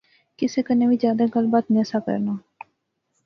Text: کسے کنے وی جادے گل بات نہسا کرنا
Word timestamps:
کسے 0.37 0.59
کنے 0.67 0.85
وی 0.89 0.97
جادے 1.01 1.25
گل 1.35 1.45
بات 1.53 1.65
نہسا 1.75 1.99
کرنا 2.05 2.33